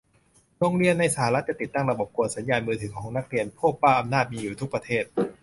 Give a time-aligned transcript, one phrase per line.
[0.57, 5.03] โรงเรียนในสหรัฐ จะติดตั้งระบบกวนสัญญาณมือถือของนักเรียน พวกบ้าอำนาจมีอยู่ทุกประเทศ